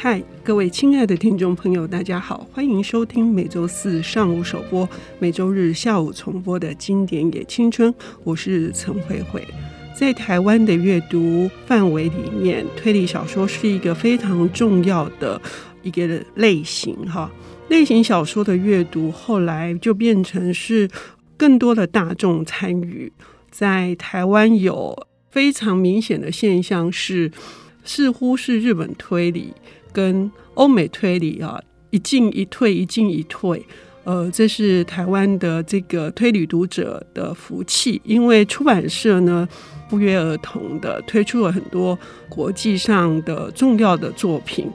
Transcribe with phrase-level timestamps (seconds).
[0.00, 4.88] 嗨，各位亲爱的听众朋友，大家好，欢迎收听每周四上午首播、
[5.18, 7.92] 每周日下午重播的经典也青春。
[8.22, 9.44] 我是陈慧慧。
[9.96, 15.42] 在台湾的阅读范围里面，推理小说是一个非常重要的
[15.82, 16.94] 一个类型。
[17.10, 17.28] 哈，
[17.68, 20.88] 类型小说的阅读后来就变成是
[21.36, 23.12] 更多的大众参与。
[23.50, 24.96] 在台湾有
[25.32, 27.32] 非常明显的现象是，
[27.82, 29.52] 似乎是日本推理。
[29.98, 33.60] 跟欧美推理啊，一进一退，一进一退，
[34.04, 39.48] 呃，这是台湾的这个推理读者的福气，因为出版社呢
[39.90, 44.70] 不约而同的推出了很多国际上的重要的作品。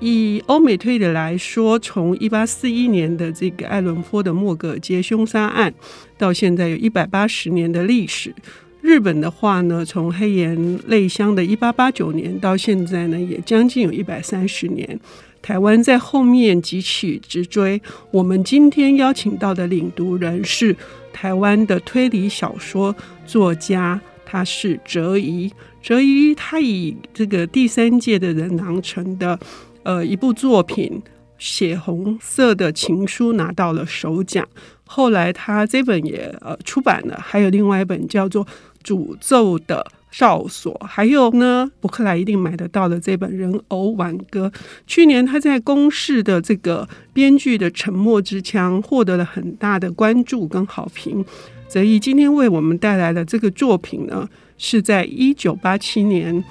[0.00, 5.72] 以欧美推理来说，从一八四一年的这个爱伦坡的莫格尔街凶杀案，
[6.18, 8.34] 到现在有一百八十年的历史。
[8.84, 15.00] 日本的话呢，从黑岩泪香的一八八九年到现在呢，也将近有一百三十年。
[15.40, 17.80] 台湾在后面急起直追。
[18.10, 20.76] 我们今天邀请到的领读人是
[21.14, 22.94] 台湾的推理小说
[23.26, 25.50] 作家，他是哲宜。
[25.82, 29.38] 哲宜他以这个第三届的人狼城的
[29.82, 31.02] 呃一部作品
[31.38, 34.46] 《血红色的情书》拿到了首奖。
[34.86, 38.46] 后来他这本也呃出版了，还有另外一本叫做。
[38.84, 44.46] 诅咒的哨所，还有呢，博客来一定买得到的这本《人偶挽歌》。
[44.86, 51.24] 去年他在公视的这个编剧的《沉默之枪》获得了很大的关注跟好评。
[51.66, 56.44] 哲宜今天为我们带来的这个作品呢，是在一九八七年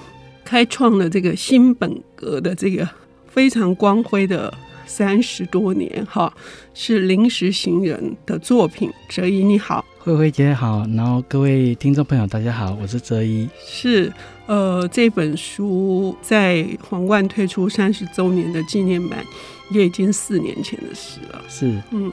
[0.44, 2.88] 开创了这个新本格的这个
[3.28, 4.52] 非常光辉的。
[4.86, 6.32] 三十多年，哈，
[6.74, 8.90] 是临时行人的作品。
[9.08, 13.48] 哲一你好，慧慧姐好，然后各位听众朋友大家好，我是哲一。
[13.66, 14.12] 是，
[14.46, 19.24] 呃，这本书在皇冠推出三十周年的纪念版，
[19.70, 21.42] 也已经四年前的事了。
[21.48, 22.12] 是，嗯，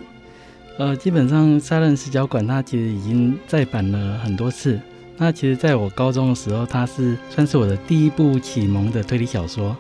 [0.78, 4.79] 呃，基本上《杀人死角馆》它其实已经再版了很多次。
[5.17, 9.75] 那其实在我高中的时候，它是算是我的第一部启蒙的推理小说。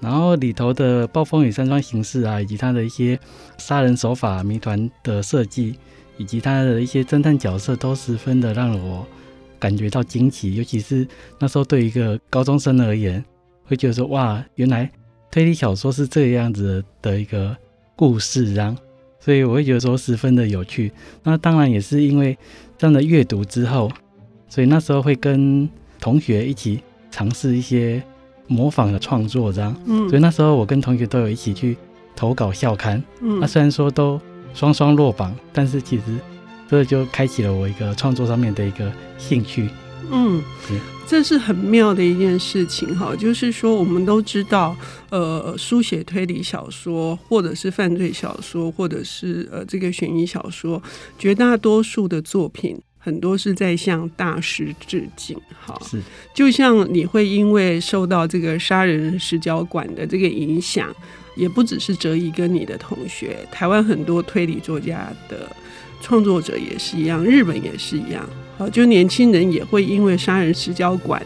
[0.00, 3.18] 然后里头的暴风雨山庄形式啊，以及他的一些
[3.58, 5.74] 杀人手法、谜团的设计，
[6.16, 9.04] 以及他的一些侦探角色，都十分的让我
[9.58, 10.54] 感觉到惊奇。
[10.54, 11.04] 尤其是
[11.40, 13.24] 那时候对一个高中生而言，
[13.64, 14.88] 会觉得说哇，原来
[15.32, 17.56] 推理小说是这样子的一个
[17.96, 18.76] 故事，啊，
[19.18, 20.92] 所以我会觉得说十分的有趣。
[21.24, 22.38] 那当然也是因为
[22.76, 23.90] 这样的阅读之后，
[24.48, 28.00] 所以那时候会跟同学一起尝试一些。
[28.48, 31.76] 模仿的创作这样，嗯，所以那时候我跟同学都有一起去
[32.16, 34.20] 投稿校刊，嗯，那虽然说都
[34.54, 36.02] 双双落榜，但是其实
[36.68, 39.68] 这就开启了我一个创作上面的一个兴趣，
[40.10, 40.42] 嗯，
[41.06, 44.76] 这是很妙的一件事情哈，就是说我们都知道，
[45.10, 50.82] 呃，书写推理小说或者是犯罪小说，或者是呃这个悬疑小说，
[51.18, 52.78] 绝大多数的作品。
[53.08, 55.98] 很多是在向大师致敬，哈，是，
[56.34, 60.94] 就像你会因为受到这个杀人石角馆的这个影响，
[61.34, 65.50] 也不只是哲一跟你的同学，台湾很多推理作家的
[66.02, 71.24] 创作者也是一样，日本也是一样，好，就年轻人也会因为杀人石角馆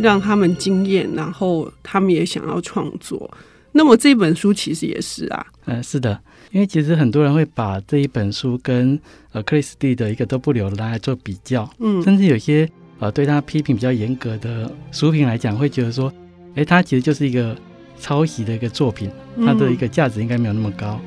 [0.00, 3.30] 让他们惊艳，然后他们也想要创作。
[3.70, 6.20] 那么这本书其实也是啊，嗯，是的。
[6.50, 8.98] 因为其实很多人会把这一本书跟
[9.32, 12.68] 呃克里斯蒂的一个都不留拿来做比较，嗯，甚至有些
[12.98, 16.12] 呃对他批评比较严格的书评来讲，会觉得说，
[16.56, 17.56] 哎，他其实就是一个
[18.00, 19.08] 抄袭的一个作品，
[19.46, 21.00] 它的一个价值应该没有那么高。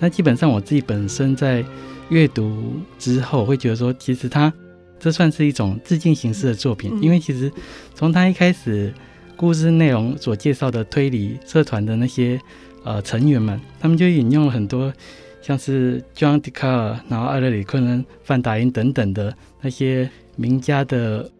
[0.00, 1.64] 但基本上我自己本身在
[2.08, 4.52] 阅读之后，会觉得说，其实他
[4.98, 7.52] 这算是一种致敬形式的作品，因为其实
[7.94, 8.92] 从他一开始
[9.36, 12.40] 故事内容所介绍的推理社团的那些。
[12.84, 14.92] 呃，成员们他们就引用了很多
[15.42, 16.50] 像是 John D.
[16.50, 21.30] Carr，然后艾勒里·昆恩、范达因等等的那些名家的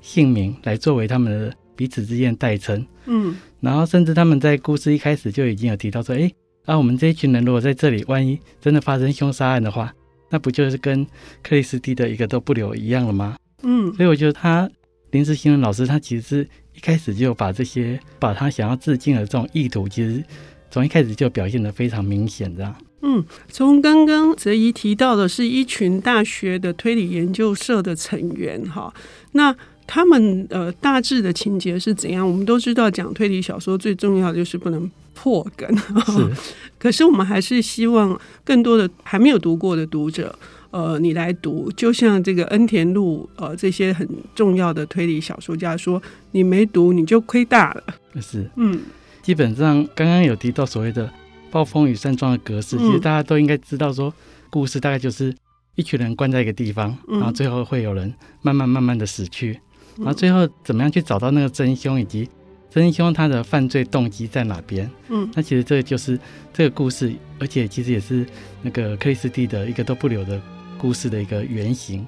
[0.00, 2.84] 姓名来作为他们的彼此之间的代称。
[3.06, 6.30] 嗯，然后甚至他们在故事一开始就已经有提到说，哎，
[6.64, 9.92] 啊，我们这一群人如果在这里，万一真的发生凶杀案的话，
[10.30, 11.06] 那不就是跟
[11.42, 13.36] 克里斯蒂的一个都不留一样了吗？
[13.62, 14.70] 嗯，所以我觉得他
[15.10, 20.24] 临时新闻老师他其实是一开始就把这些把他想要致敬的这种意图，其实。
[20.70, 22.74] 从一开始就表现得非常明显，这样。
[23.00, 28.92] 嗯，从刚刚泽怡提到的是一群大学的推理研究社的成员，哈，
[29.32, 29.54] 那
[29.86, 32.26] 他们呃大致的情节是怎样？
[32.26, 35.68] 我们都知道，讲推理小说最重要的就是不能破梗，
[36.06, 36.28] 是。
[36.76, 40.36] 可是我们还是希望更多的还没有读过的读者，
[40.72, 47.84] 呃，你来读，就像这个恩田路呃这些很重要的推理小说家说，你没读你就亏大了。
[48.20, 48.80] 是，嗯。
[49.28, 51.12] 基本上刚刚有提到所谓的
[51.50, 54.10] 暴风雨山庄的格式，嗯、其实大家都应该知道说，
[54.48, 55.34] 故事大概就是
[55.74, 58.10] 一群人关在一个地方，嗯、然后最后会有人
[58.40, 59.60] 慢慢慢慢的死去，
[59.98, 62.26] 然后最后怎么样去找到那个真凶以及
[62.70, 64.90] 真凶他的犯罪动机在哪边？
[65.10, 66.18] 嗯，那其实这就是
[66.54, 68.24] 这个故事，而且其实也是
[68.62, 70.40] 那个克里斯蒂的一个都不留的
[70.78, 72.06] 故事的一个原型。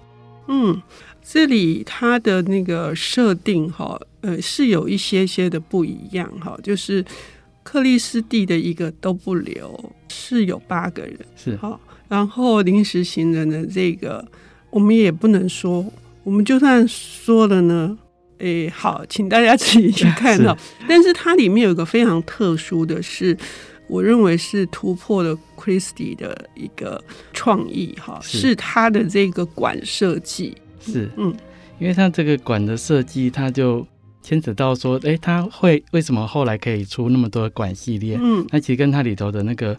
[0.49, 0.81] 嗯，
[1.23, 7.05] 这里它的那个设定哈，呃，是有一些些的不一样哈，就是
[7.63, 11.57] 克里斯蒂的一个都不留是有八个人是。
[11.57, 11.79] 哈，
[12.09, 14.27] 然后临时行人的这个
[14.71, 15.85] 我们也不能说，
[16.25, 17.99] 我们就算说了呢，
[18.39, 23.37] 哎，好，请大家自己去看到，是但是它里面有一个非常特殊的是。
[23.93, 27.03] 我认为是突破了 Christie 的一个
[27.33, 31.35] 创意，哈，是他的这个管设计，是，嗯，
[31.81, 33.85] 因为他这个管的设计，他就
[34.23, 38.19] 牵扯到说，哎，他会为什么后来可以出那么多的馆系列？
[38.21, 39.77] 嗯，那其实跟他里头的那个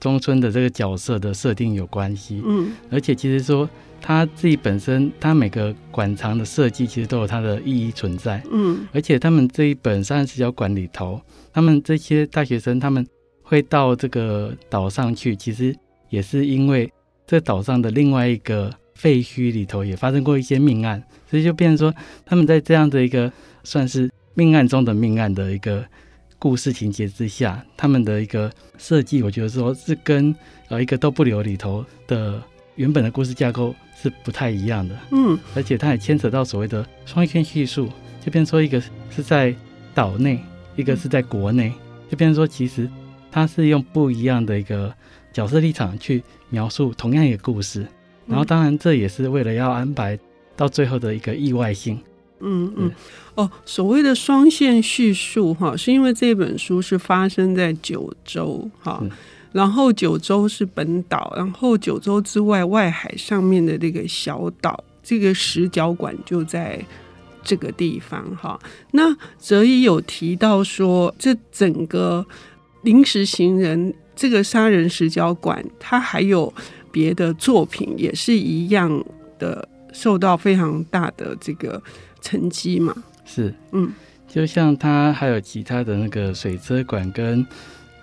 [0.00, 3.68] 中村的这个角色的设定有关系，嗯，而且其实说
[4.00, 11.20] 他自己本身，他每个馆藏的设计其实都有它的意义存在，嗯，而且他们这一本杀人十角馆里头，
[11.52, 13.06] 他们这些大学生他们。
[13.44, 15.76] 会到这个岛上去，其实
[16.08, 16.90] 也是因为
[17.26, 18.72] 这岛上的另外一个
[19.02, 21.92] 废墟里头也发生过一些命案，所以就变成说
[22.24, 23.32] 他们在这样的一个
[23.64, 25.84] 算是命案中的命案的一个
[26.38, 30.32] 故事情节之下，他们的一个设计，我觉得说是跟
[30.68, 32.40] 呃一个都不留里头的
[32.76, 34.96] 原本的故事架构是不太一样的。
[35.10, 37.88] 嗯，而且它也牵扯到所谓的双线叙述，
[38.24, 39.52] 就变成说一个是在
[39.92, 40.38] 岛内，
[40.76, 41.72] 一个是在国内，
[42.08, 42.88] 就变成说其实。
[43.34, 44.94] 他是用不一样的一个
[45.32, 47.86] 角色立场去描述同样一个故事，
[48.26, 50.18] 然后当然这也是为了要安排
[50.56, 51.98] 到最后的一个意外性。
[52.40, 52.90] 嗯嗯，
[53.34, 59.02] 哦，所谓的双线叙述哈，是因为这本书是发生在九州哈，
[59.52, 66.84] 然后九州是本岛，然后九州之外外海上面的这个小岛，这个石角馆就在
[67.44, 68.58] 这个地方哈。
[68.90, 72.26] 那泽一有提到说，这整个。
[72.82, 76.52] 临时行人这个杀人石胶馆，它还有
[76.90, 79.04] 别的作品，也是一样
[79.38, 81.82] 的，受到非常大的这个
[82.20, 82.94] 成绩嘛。
[83.24, 83.92] 是，嗯，
[84.28, 87.46] 就像它还有其他的那个水车馆跟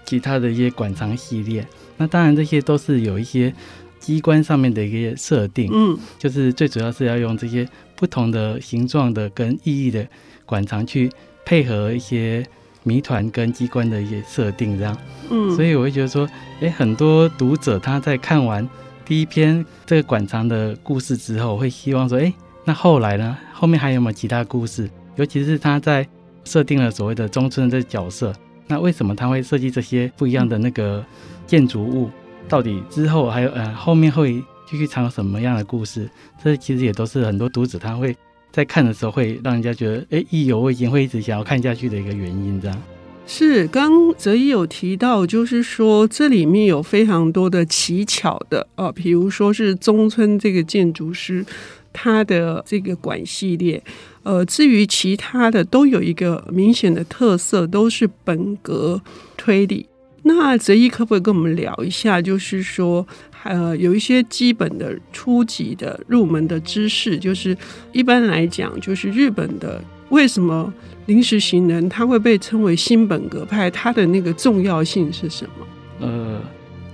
[0.03, 1.65] 其他的一些馆藏系列，
[1.97, 3.53] 那当然这些都是有一些
[4.00, 10.07] 机关上面的一些设定，嗯，就是最主要是要用这些不同的形状的跟意义的
[10.45, 11.12] 馆藏去
[11.45, 12.45] 配合一些。
[12.89, 14.97] 谜团跟机关的一些设定，这样，
[15.30, 16.27] 嗯，所以我会觉得说，
[16.59, 18.68] 哎，很多读者他在看完
[19.06, 22.33] 第一篇这个馆藏的故事之后，会希望说，哎，
[22.65, 23.38] 那后来呢？
[23.53, 24.89] 后面还有没有其他故事？
[25.18, 26.07] 尤其是他在
[26.45, 28.33] 设定了所谓的中村的这个角色，
[28.65, 31.06] 那为什么他会设计这些不一样的那个
[31.45, 32.09] 建筑物？
[32.47, 36.09] 到底之后还有呃后面会继续藏什么样的故事？
[36.44, 38.15] 这其实也都是很多读者他会。
[38.51, 42.81] 在看的时候，会让人家觉得，哎，意犹未尽，会一直想要看下去的一个原因，这样。
[43.28, 51.46] 是，刚泽一有提到，就是说这里面有非常多的奇巧的，呃，比如说是中村这个建筑师
[51.94, 53.84] 他的这个馆系列，
[54.24, 59.00] 呃，至于其他的都有一个明显的特色，都是本格
[59.38, 59.86] 推理。
[60.23, 63.05] 那泽一可不可以跟我们聊一下，就是说？
[63.45, 67.57] 呃，有一些基本的、初级的、入门的知识，就是
[67.93, 70.73] 一般来讲，就是日本的为什么
[71.05, 76.05] 临时行人他会被称为新本格派，它的那个重要性是什么？
[76.05, 76.41] 呃，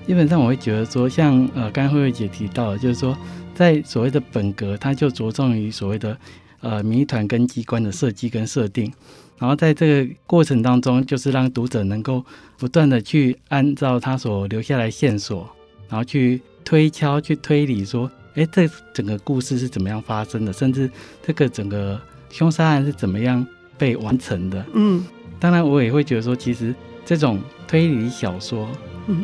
[0.06, 3.18] 基本上我会觉得说，像呃，刚才慧慧姐提到，就是说，
[3.56, 6.16] 在所谓的本格，它就着重于所谓的
[6.62, 8.94] 呃谜团跟机关的设计跟设定，
[9.38, 12.24] 然后在这个过程当中，就是让读者能够
[12.58, 15.50] 不断的去按照他所留下来线索。
[15.88, 20.52] 然后去推敲、去推理，说，哎，这整个故事是怎么样发生的？
[20.52, 20.90] 甚至
[21.22, 22.02] 这个整个
[22.32, 23.46] 凶杀案是怎么样
[23.78, 24.66] 被完成的？
[24.74, 25.06] 嗯，
[25.40, 26.74] 当然，我也会觉得说，其实
[27.06, 28.68] 这种推理小说，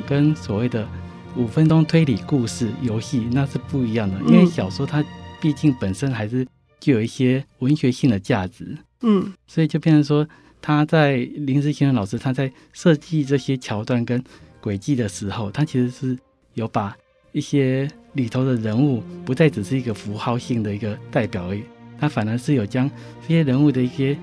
[0.06, 0.88] 跟所谓的
[1.36, 4.16] 五分钟推理故事游戏那是不一样的。
[4.28, 5.04] 因为小说它
[5.42, 6.46] 毕竟本身还是
[6.80, 8.78] 具有一些文学性的价值。
[9.02, 10.28] 嗯，所以就变成说，
[10.62, 14.24] 他在临时行人老师他在设计这些桥段跟
[14.60, 16.18] 轨迹的时候，他其实是。
[16.56, 16.94] 有把
[17.32, 21.64] 一些里头的人物不再只是一个符号性的一个代表而已，
[21.98, 22.92] 他反而是有将
[23.22, 24.18] 这些人物的一些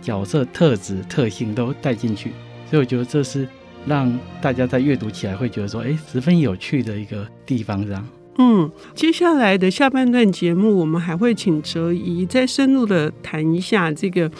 [0.00, 2.30] 角色特质特性都带进去，
[2.70, 3.46] 所以我觉得这是
[3.86, 7.86] 让大家在阅读起来会觉得说，哎，十分有趣的一个地方。
[7.86, 14.30] 这样，嗯，接下来的下半段节目，我们还会请哲怡再深入的谈一下这个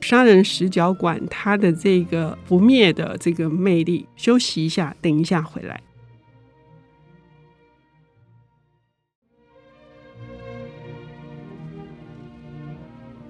[0.00, 4.06] 杀人十角馆它的这个不灭的这个魅力。
[4.16, 5.80] 休息一下，等一下回来。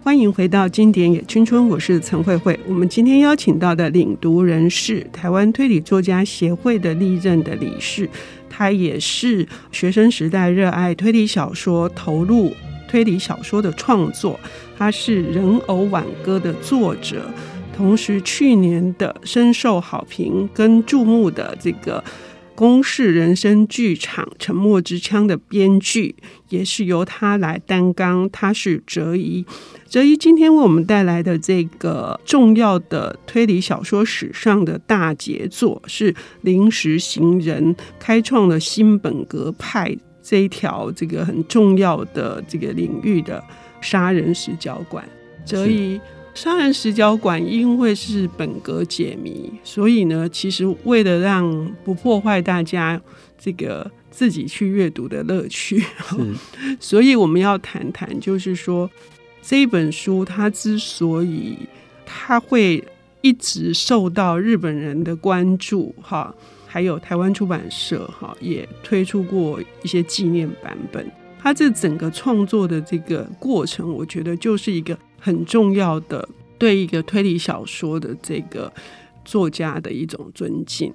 [0.02, 2.58] 欢迎回到《经典也青春》，我是陈慧慧。
[2.66, 8.08] 我们今天邀请到的领读人是台湾推理作家协会的历任的理事，
[8.50, 12.54] 他也是学生时代热爱推理小说，投入
[12.88, 14.38] 推理小说的创作。
[14.76, 17.22] 他是《人偶挽歌》的作者，
[17.76, 22.02] 同时去年的深受好评跟注目的这个。
[22.58, 26.16] 公式人生剧场《沉默之枪》的编剧
[26.48, 29.46] 也是由他来担纲，他是哲一。
[29.88, 43.40] 哲一今天为我们带来的这个重要的推理小说史上的大杰作，是《临时行人》，开创了新本格派这一条这个很重要的这个领域的
[43.80, 45.08] 杀人十角馆。
[45.46, 46.00] 哲一。
[46.40, 53.00] 杀人十角馆因为是本格解谜，所以呢，其实为了让不破坏大家
[53.36, 55.82] 这个自己去阅读的乐趣，
[56.78, 58.88] 所以我们要谈谈，就是说
[59.42, 61.58] 这本书它之所以
[62.06, 62.84] 它会
[63.20, 66.32] 一直受到日本人的关注，哈，
[66.68, 71.04] 还有台湾出版社哈也推出过一些纪念版本。
[71.40, 74.96] 它这整个创作的这个过程，我觉得就是一个。
[75.18, 78.72] 很重要的对一个推理小说的这个
[79.24, 80.92] 作家的一种尊敬，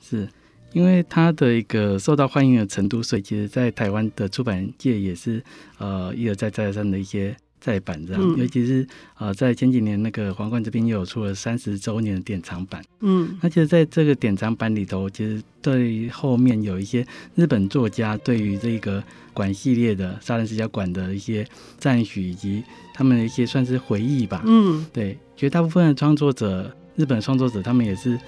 [0.00, 0.28] 是
[0.72, 5.42] 因为他的一个受到欢迎的程度，所以其实，在台湾的出版界也是
[5.78, 8.86] 呃一而再再而三的一些再版这样，嗯、尤其是
[9.18, 21.46] 呃在前几年那个皇冠这边又有出了三十周年的典藏版，嗯，那其实在这个典藏版里头，其实对后面有一些日本作家对于这个馆系列的杀人世家馆的一些
[21.78, 22.62] 赞许以及。
[22.94, 28.18] 他们的一些算是回忆吧，嗯，对，绝大部分的创作者，日本创作者，他们也是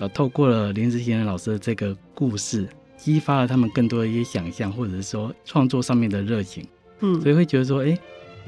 [0.00, 6.66] 呃透过了林志贤老师的这个故事，激发了他们更多的一些想象，或者是说创作上面的热情，
[6.98, 7.96] 嗯，所以会觉得说，哎，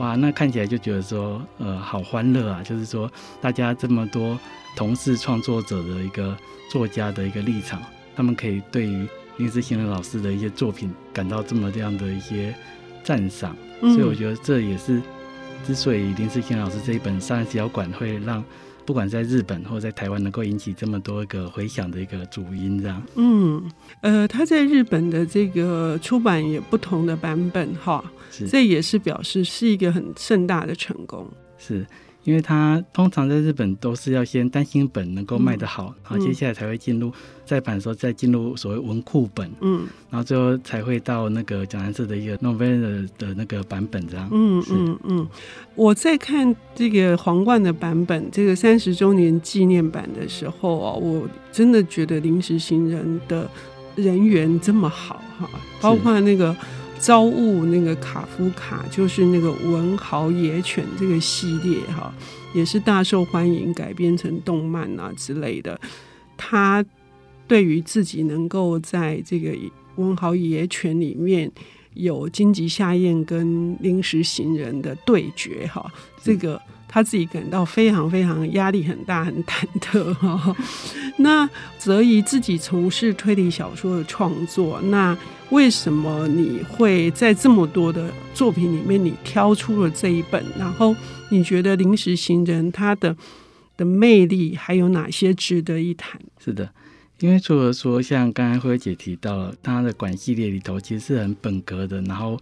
[0.00, 4.38] 哇，那看起来就觉得说，呃，好欢乐啊，就是说大家这么多
[4.74, 6.34] 同是创作者的一个
[6.70, 7.82] 作家的一个立场，
[8.16, 12.54] 他们可以对于林志贤老师的一些作品感到这么这样的一些
[13.04, 15.02] 赞赏，所以我觉得这也是。
[15.66, 18.42] 之所以林志贤老师这一本《杀人十小馆》会让
[18.90, 23.00] 不管在日本或者在台湾能够引起这么多个回响的一个主因，这样。
[23.14, 23.70] 嗯，
[24.00, 28.04] 呃，他在日本的这个出版也不同的版本，哈，
[28.48, 31.24] 这也是表示是一个很盛大的成功。
[31.56, 31.86] 是。
[32.24, 37.10] 因为他通常在日本都是要先单行本能够卖得好，嗯、然后接下来才会进入
[37.46, 44.28] 再版的时候再进入所谓文库本，嗯，然后最后才会到那个讲谈社的一个 novella 的那个版本这样。
[44.32, 45.28] 嗯嗯嗯，
[45.74, 53.48] 我在看这个皇冠的版本，这个三十周年纪念版的时候啊，我真的觉得临时行人的
[53.96, 55.48] 人缘这么好哈，
[55.80, 56.54] 包括那个。
[57.00, 62.14] 遭物那个卡夫卡，就是那个文豪野犬这个系列哈，
[62.52, 65.80] 也是大受欢迎，改编成动漫啊之类的。
[66.36, 66.84] 他
[67.48, 69.56] 对于自己能够在这个
[69.96, 71.50] 文豪野犬里面
[71.94, 75.90] 有荆棘夏彦跟临时行人的对决哈，
[76.22, 76.60] 这个。
[76.92, 80.56] 他自己感到非常非常压力很大，很忐忑哈。
[81.18, 85.16] 那泽一自己从事推理小说的创作，那
[85.50, 90.44] 为什么你会在这么多的作品里面，你挑出了这一本？
[90.58, 90.96] 然后
[91.30, 93.16] 你觉得《临时行人》它的
[93.76, 96.20] 的魅力还有哪些值得一谈？
[96.44, 96.68] 是的，
[97.20, 102.36] 因为除了说像刚才慧慧姐提到了，它的馆系列里头其实是很本格的，然后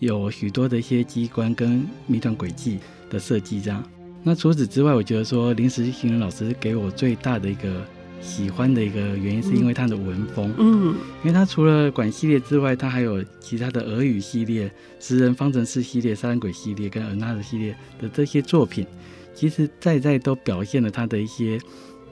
[0.00, 2.80] 有许多的一些机关跟谜团轨迹。
[3.10, 3.82] 的设计这样，
[4.22, 7.84] 那除此之外，我觉得说临时行人老师给我最大的一个
[8.20, 18.86] 喜欢的一个原因，是因为他的文风，嗯，因为他除了管系列之外，他还有其他的俄语系列、食人方程式系列、杀人鬼系列跟 Another 系列的这些作品，
[19.34, 21.60] 其实在在都表现了他的一些，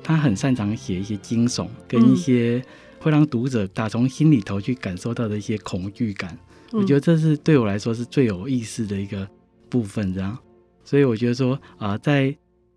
[0.03, 2.61] 他很擅长写一些惊悚跟一些
[2.99, 6.37] 会让读者打从心里头去感受到的一些恐惧感，
[6.73, 9.29] 我觉得这是对我来说是最有意思的一个
[9.69, 10.37] 部分，这样。
[10.85, 12.37] 所以我觉得说啊、呃，在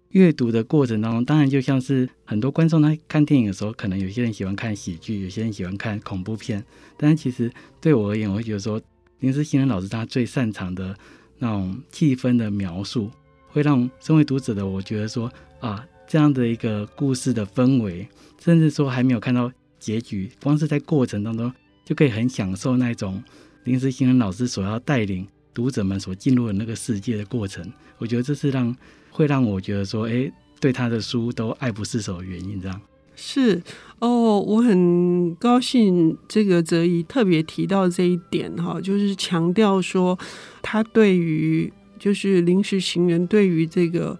[0.10, 6.64] 阅读的过程当中，当然就像是很多观众他看电影的时候，可能有些人喜欢看喜剧，有些人喜欢看恐怖片。
[6.98, 8.82] 但是其实对我而言，我会觉得说，
[9.20, 10.96] 临时行人老师他最擅长的
[11.38, 13.10] 那种气氛的描述，
[13.48, 18.08] 会让身为读者的我觉得说啊，这样的一个故事的氛围，
[18.42, 21.50] 甚至说还没有看到结局，光是在过程当中
[21.86, 23.24] 就可以很享受那种
[23.64, 27.66] 临时行人老师所要带领读者们所进入的那个世界的过程。
[27.98, 28.76] 我觉得这是让
[29.10, 32.60] 会让我觉得说，哎，对他的书都爱不释手的原因。
[32.60, 32.82] 这样
[33.16, 33.62] 是
[34.00, 40.18] 哦，我很高兴这个哲怡特别提到这一点哈，就是强调说
[40.62, 44.20] 他对于就是临时行人对于这个。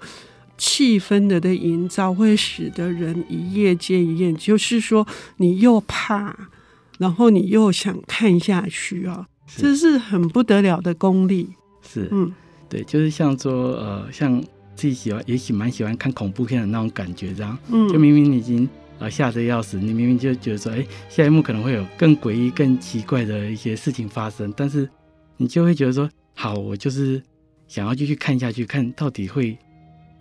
[0.58, 5.08] 气氛的的营造会使得人一页接一页，就是说
[5.38, 6.52] 你又怕，
[7.00, 9.26] 然后你又想看下去啊，
[9.58, 11.50] 这是很不得了的功力。
[11.82, 12.32] 是，嗯，
[12.70, 14.42] 对，就是像说呃，像
[14.76, 18.68] 自己喜欢，也许蛮喜欢看恐怖片的那种感觉，这样，嗯，就明明你已经
[19.00, 24.90] 呃吓得要死，你明明就觉得说，哎，下一幕可能会有更诡异、更奇怪的一些事情发生，但是
[25.38, 27.22] 你就会觉得说，好，我就是
[27.68, 29.58] 想要继续看下去，看到底会。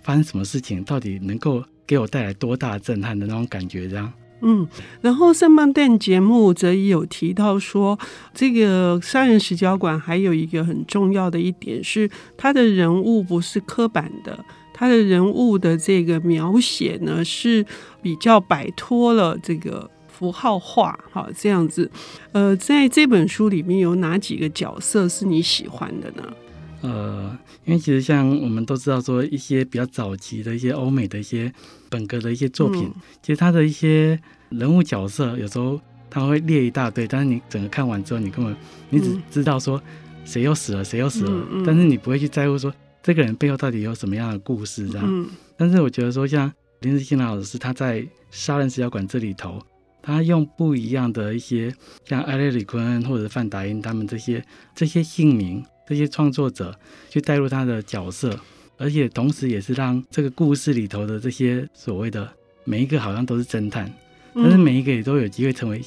[0.03, 0.83] 发生什么事情？
[0.83, 3.87] 到底能够给我带来多大震撼的那种感觉？
[3.87, 4.11] 这样，
[4.43, 4.67] 嗯，
[5.01, 7.99] 然后圣邦旦节目则有提到说，
[8.33, 14.43] 这个杀人石角馆还有一个很重要的一点是，他的人物不是刻板的，
[14.73, 17.65] 他的人物的这个描写呢是
[18.01, 21.91] 比较摆脱了这个符号化，哈，这样子。
[22.33, 26.33] 呃，在这本书里面有哪几个角色是你喜欢的呢？
[26.83, 31.53] 呃，因为其实像我们都知道，说一些比较早期的一些欧美的一些
[31.91, 34.19] 本格的一些作品，嗯、其实他的一些
[34.49, 35.79] 人物角色有时候
[36.09, 38.57] 他会列一大堆，但是你整个看完之后，你根本
[38.89, 39.83] 你只知道说
[40.25, 45.05] 谁又死了，谁又死了，嗯、但是你不会去在乎说这个人背后到底有什么样的故事这样。
[45.07, 49.61] 嗯、但是我觉得说，像临时行人老师他在《杀人石角馆》这里头，
[50.01, 54.43] 他用不一样的一些像艾勒里昆恩或者范达因他们这些
[54.75, 55.63] 这些姓名。
[55.87, 56.73] 这些创作者
[57.09, 58.39] 去带入他的角色，
[58.81, 62.27] 而且同时也是让这个故事里头的这些所谓的
[62.65, 63.93] 每一个好像都是侦探，
[64.35, 65.83] 但是每一个也都有机会成为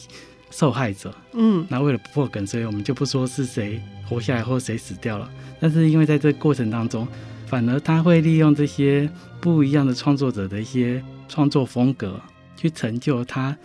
[0.51, 1.12] 受害者。
[1.33, 5.27] 嗯，那为了不破梗，所以我们就不说是谁活下来或谁死掉了。
[5.59, 7.07] 但是因为在这个过程当中，
[7.47, 9.09] 反而他会利用这些
[9.41, 12.22] 不一样的创作者的一些创作风格，
[12.55, 13.57] 去成就他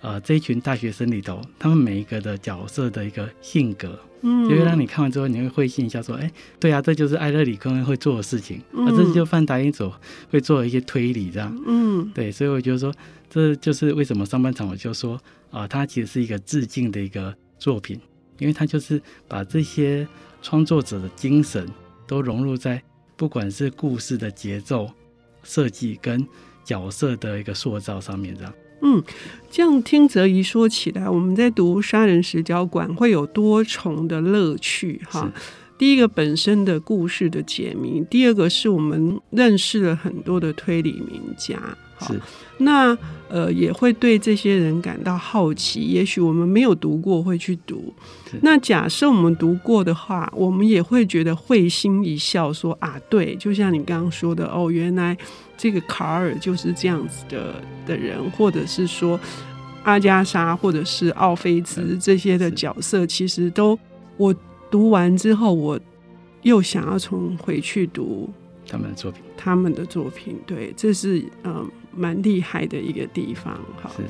[0.00, 3.98] 呃这一群大学生里头他们每一个的角色的一个性格。
[4.22, 6.28] 嗯，就会让你看完之后，你会会心一笑，说：“哎，
[6.58, 9.94] 对啊，这就是艾勒里昆会做的事情，嗯、啊，这就范达因所
[10.30, 12.92] 会做的一些推理，这样。”嗯，对，所以我觉得说，
[13.28, 15.14] 这就是为什么上半场我就说
[15.50, 18.00] 啊、呃，它其实是一个致敬的一个作品，
[18.38, 20.08] 因为它就是把这些
[20.40, 21.68] 创作者的精神
[22.06, 22.82] 都融入在
[23.16, 24.90] 不管是故事的节奏
[25.44, 26.26] 设计跟
[26.64, 28.52] 角色的一个塑造上面，这样。
[28.82, 29.02] 嗯，
[29.50, 35.32] 这样听泽怡说起来，我们在读《杀人石角馆》会有多重的乐趣哈。
[35.78, 41.58] 第一个本身的故事的解谜，第二个是我们认识了很多的推理名家。
[42.00, 42.20] 是，
[42.58, 42.96] 那
[43.28, 45.80] 呃也会对这些人感到好奇。
[45.80, 47.92] 也许我们没有读过，会去读。
[48.42, 55.16] 那假设我们读过的话，我们也会觉得会心一笑说，说啊，对，就像你刚刚说的，哦，原来。
[55.58, 57.54] 这个卡尔就是这样子的
[57.86, 59.18] 的人，或者是说
[59.84, 63.78] 阿加莎，或者是奥菲兹这些的角色，其实都
[64.18, 64.36] 我
[64.70, 65.80] 读完之后，我
[66.42, 68.28] 又想要重回去读
[68.68, 69.22] 他们的作品。
[69.34, 73.54] 他们的作品，对，这是嗯蛮厉害的一个地方。
[73.82, 74.04] 哈，是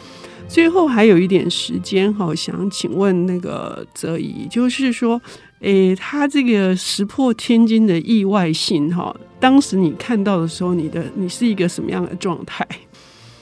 [0.48, 5.20] 最后还有一点时间，哈，想请问那个泽怡，就是说。
[5.60, 12.64] 诶，他这个石破天惊的意外性哈，当时你看到的时候，你的你是一个什么样的状态？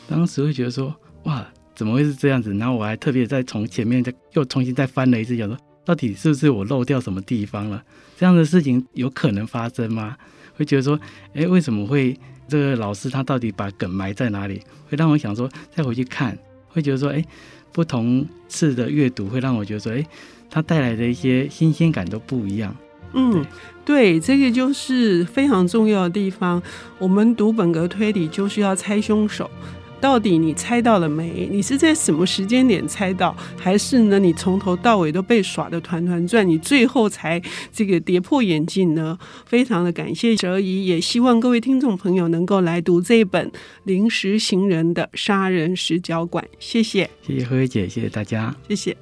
[0.08, 2.54] 当时会觉得说，哇，怎么会是这样子？
[2.54, 7.82] 然后我还特别再从前面再又重新再翻了一次，想说到底是不是我漏掉什么地方了？
[8.16, 10.16] 这样的事情有可能发生吗？
[10.56, 10.98] 会觉得说，
[11.32, 12.16] 诶，为什么会
[12.48, 14.62] 这个老师他到底把梗埋在哪里？
[14.88, 17.24] 会让我想说再回去看，会觉得说，诶，
[17.72, 20.06] 不同次的阅读会让我觉得说，诶。
[20.50, 22.76] 它带来的一些新鲜感都不一样。
[23.12, 23.44] 嗯，
[23.84, 26.62] 对，这个就是非常重要的地方。
[26.96, 29.50] 我们读本格推理就是要猜凶手，
[30.00, 31.48] 到底你猜到了没？
[31.50, 34.18] 你是在什么时间点猜到，还是呢？
[34.18, 37.40] 你从头到尾都被耍的团团转，你最后才
[37.72, 39.18] 这个跌破眼镜呢？
[39.46, 43.50] 非常的感谢哲怡，也希望各位听众朋友能够来读这本
[43.84, 46.46] 临时行人的杀人石角馆。
[46.58, 48.94] 谢谢，谢谢慧慧姐，谢谢大家，谢谢。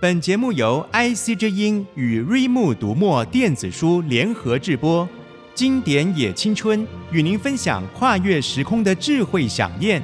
[0.00, 5.08] 本节目由 IC 之音与瑞木读墨电子书联合制播，
[5.54, 10.02] 经典也青春与您分享跨越时空的智慧想念。